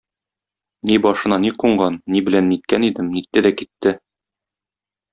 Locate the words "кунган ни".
1.65-2.23